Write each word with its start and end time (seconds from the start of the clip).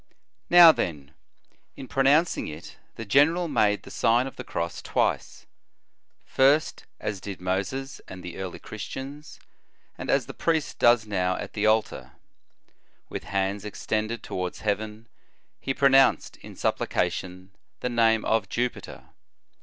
Now 0.49 0.71
then, 0.71 1.13
in 1.75 1.87
pronouncing 1.87 2.47
it, 2.47 2.75
the 2.95 3.05
general 3.05 3.47
made 3.47 3.83
the 3.83 3.91
Sign 3.91 4.25
of 4.25 4.35
the 4.35 4.43
Cross 4.43 4.81
twice; 4.81 5.45
first 6.25 6.87
as 6.99 7.21
did 7.21 7.39
Moses 7.39 8.01
and 8.07 8.23
the 8.23 8.37
early 8.37 8.57
Christians, 8.57 9.39
and 9.99 10.09
as 10.09 10.25
the 10.25 10.33
priest 10.33 10.79
does 10.79 11.05
now 11.05 11.37
at 11.37 11.53
the 11.53 11.67
altar. 11.67 12.13
With 13.09 13.25
hands 13.25 13.63
extended 13.63 14.23
towards 14.23 14.61
heaven, 14.61 15.07
he 15.59 15.71
pronounced 15.71 16.35
in 16.37 16.55
supplication 16.55 17.51
the 17.81 17.89
name 17.89 18.25
of 18.25 18.49
Jupiter. 18.49 19.03